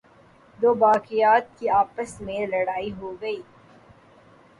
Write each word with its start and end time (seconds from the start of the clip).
دوباقیات 0.59 1.45
کی 1.59 1.69
آپس 1.71 2.19
میں 2.21 2.45
لڑائی 2.47 2.91
ہوگئی۔ 2.93 3.41